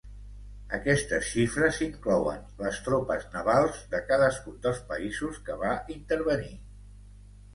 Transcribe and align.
Aquestes 0.77 1.25
xifres 1.33 1.81
inclouen 1.87 2.39
les 2.61 2.79
tropes 2.87 3.27
navals 3.35 3.83
de 3.93 4.01
cadascun 4.11 4.57
dels 4.63 4.81
països 4.93 5.37
que 5.51 5.59
va 5.65 5.75
intervenir. 5.97 6.53